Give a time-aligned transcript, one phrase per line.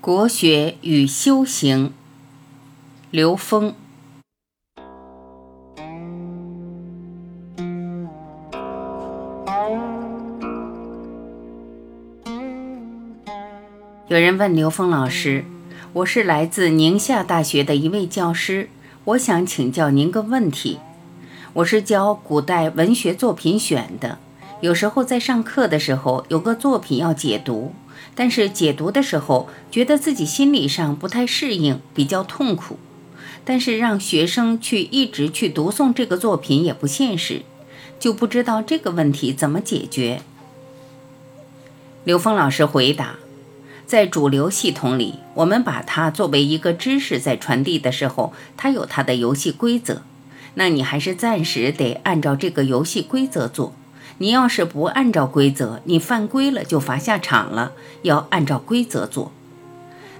[0.00, 1.92] 国学与修行，
[3.10, 3.74] 刘峰。
[14.06, 15.44] 有人问刘峰老师
[15.92, 18.70] ：“我是来自宁夏大学的一位教师，
[19.04, 20.78] 我想请教您个问题。
[21.54, 24.20] 我是教古代文学作品选的，
[24.60, 27.74] 有时候在上课的时候，有个作品要解读。”
[28.14, 32.76] 但是解读的时候，觉得自己心理上不太适应，比较痛苦。
[33.44, 37.42] 但是让学生去一直去读诵这个作品也不现实，
[38.00, 40.22] 就不知道这个问题怎么解决。
[42.02, 43.16] 刘峰老师回答：
[43.86, 50.02] 在主流系统里，我们把它作为一个知识在传递的时候，它有它的游戏规则，
[50.54, 53.74] 那你还是暂时得按照这个游戏规则做。
[54.18, 57.72] 你要是不按照规则，你犯规了就罚下场了。
[58.02, 59.32] 要按照规则做，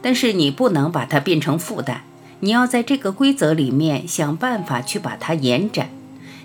[0.00, 2.04] 但是你不能把它变成负担。
[2.40, 5.90] 你要在这个规则里面想办法去把它延展。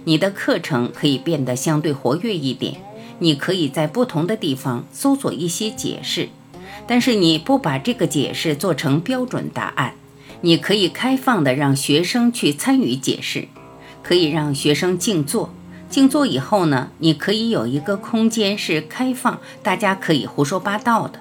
[0.05, 2.81] 你的课程可以变得相对活跃一点。
[3.19, 6.29] 你可以在不同的地方搜索一些解释，
[6.87, 9.93] 但是你不把这个解释做成标准答案。
[10.41, 13.47] 你可以开放的让学生去参与解释，
[14.01, 15.53] 可以让学生静坐。
[15.91, 21.19] 静坐以后呢，你可以有一个空间是开放，大家可以胡说八道的。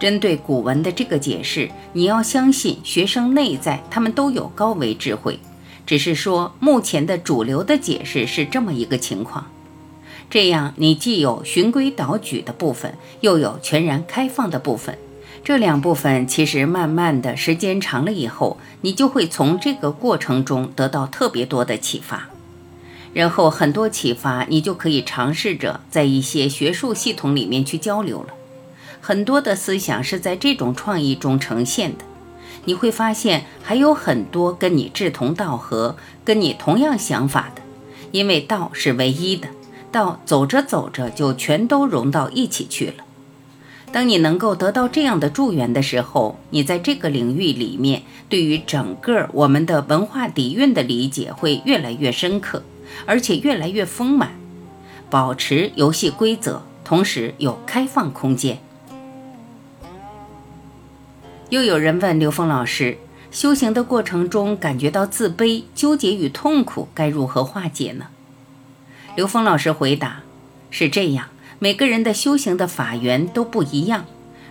[0.00, 5.38] 针对古文的这个解释，你要相信学生内在他们都有高维智慧，
[5.86, 9.46] 只是说目前的主流的解释是这么一个情况。
[10.28, 14.98] 这样你既有循规蹈矩的部分，又有全然开放的部分。
[15.44, 22.28] 这两部分其实慢慢的时间长了以后，你就会从这个过程中得到特别多的启发。
[23.12, 28.34] 然后很多启发，你就可以尝试着在一些学术系统里面去交流了。
[29.00, 32.04] 很多的思想是在这种创意中呈现的，
[32.64, 37.62] 你会发现还有很多跟你志同道合、跟你同样想法的。
[38.10, 39.48] 因为道是唯一的，
[39.92, 43.04] 道走着走着就全都融到一起去了。
[43.90, 52.62] 当你能够得到这样的助缘的时候，你在这个领域里面对于整个我们的文化底蕴的理解会越来越深刻。
[53.06, 54.32] 而且越来越丰满，
[55.10, 58.58] 保持游戏规则，同时有开放空间。
[61.50, 62.98] 又有人问刘峰老师：
[63.30, 68.08] 修行的过程中感觉到自卑、纠结与痛苦，该如何化解呢？
[69.16, 70.20] 刘峰老师回答：
[70.70, 71.28] 是这样，
[71.58, 74.04] 每个人的修行的法缘都不一样。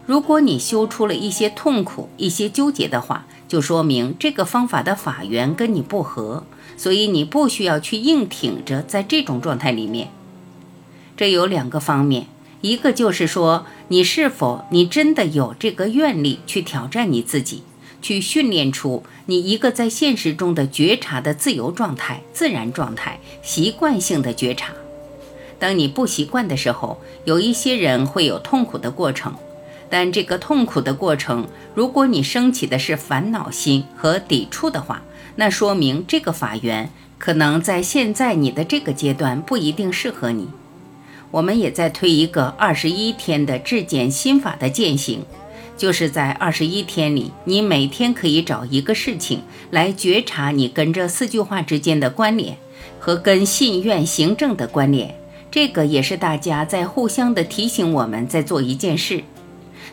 [0.05, 6.45] 如果你修出了一些痛苦、一些纠结的话，就说明这个方法的法缘跟你不合。
[6.77, 10.09] 所以你不需要去硬挺着，在这种状态里面，
[11.17, 12.27] 这有两个方面，
[12.61, 17.63] 一个就是说，你是否你真的有这个愿力去挑战你自己，
[18.01, 24.71] 去训练出你一个在现实中的觉察的自由状态、自然状态、习惯性的觉察。
[25.59, 29.33] 当你不习惯的时候，有一些人会有痛苦的过程，
[29.89, 35.01] 但这个痛苦的过程，如果你升起的是烦恼心和抵触的话。
[35.39, 36.89] 那说明这个法缘
[37.19, 40.47] 可能在现在你的这个阶段不一定适合你。
[41.29, 45.23] 我们也在推一个二十一天的质检心法的践行，
[45.77, 52.57] 就是在二十一天里，你每天可以找一个事情来觉察你跟这四句话之间的关联
[52.99, 55.13] 和跟信愿行政的关联。
[55.51, 59.23] 这个也是大家在互相的提醒我们在做一件事。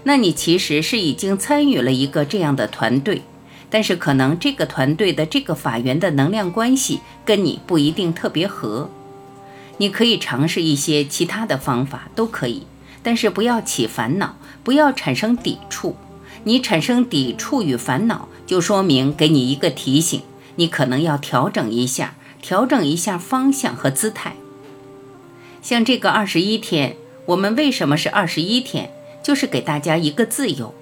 [0.02, 3.22] 那你其实是已经参与了一个这样的团队。
[3.70, 8.88] 但是可能这个团队的这个法源的能量关系跟你不一定特别合，
[9.78, 12.66] 你可以尝试一些其他的方法都可以，
[13.02, 15.96] 但是不要起烦恼，不要产生抵触。
[16.44, 20.20] 你产生抵触与烦恼，就说明给你一个提醒，
[20.54, 24.36] 你可能要调整一下，调整一下方向和姿态。
[25.62, 26.96] 像这个二十一天，
[27.26, 28.90] 我们为什么是二十一天？
[29.24, 30.72] 就是给大家一个自由。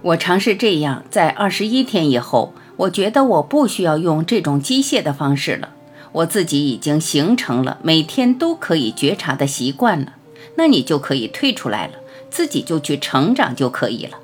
[0.00, 5.74] 我尝试这样，在二十一天以后，我觉得我不需要用这种机械的方式了。
[6.12, 10.14] 我自己已经形成了每天都可以觉察的习惯了。
[10.54, 11.94] 那你就可以退出来了，
[12.30, 14.18] 自己就去成长就可以了。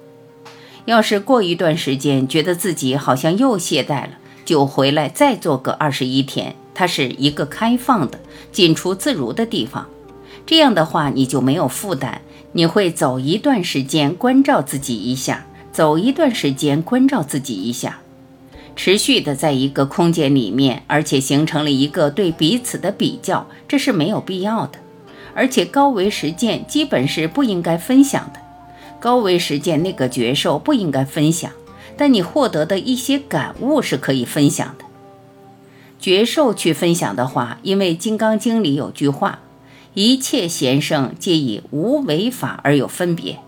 [0.85, 4.11] 要是过一段时间觉得自己好像又懈怠了，
[4.44, 6.55] 就回来再做个二十一天。
[6.75, 8.20] 它是一个开放的、
[8.52, 9.88] 进出自如的地方。
[10.44, 12.20] 这样的话，你就没有负担，
[12.52, 15.46] 你会走一段时间，关照自己一下。
[15.72, 17.98] 走一段时间，关照自己一下，
[18.75, 24.78] 持续的在一个空间里面，而且形成了一个对彼此的比较，这是没有必要的。
[25.34, 28.40] 而且高维实践基本是不应该分享的。
[28.99, 31.52] 高维实践那个觉受不应该分享，
[31.94, 34.87] 但你获得的一些感悟是可以分享的。
[36.00, 39.40] 觉受去分享的话，因为《金刚经》里有句话
[39.96, 43.38] ：“一切贤圣皆以无为法而有分别。”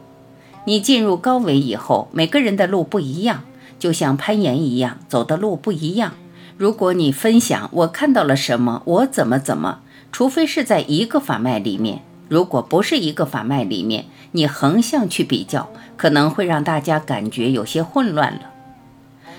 [0.65, 3.45] 你进入高维以后，每个人的路不一样，
[3.79, 6.15] 就像攀岩一样，走的路不一样。
[6.57, 9.81] 如果你分享我看到了什么，我怎么怎么，
[10.11, 18.41] 除非是在一个法脉里面，如果不是一个法脉里面，你横向去比较，可能会让大家感觉有些混乱了。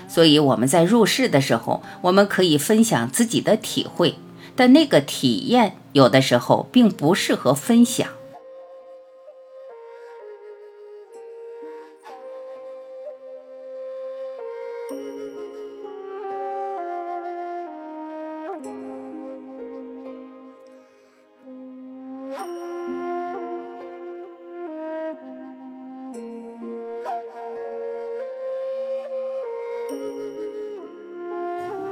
[0.08, 4.14] 所以我们在入世的时候，我们可以分享自己的体会，
[4.56, 8.08] 但那个体验有的时候并不适合分享。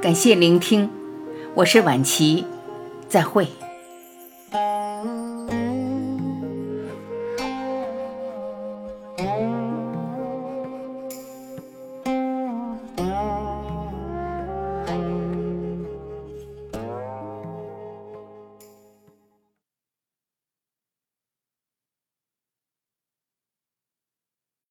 [0.01, 0.89] 感谢聆听，
[1.53, 2.45] 我是晚琪，
[3.07, 3.47] 再会。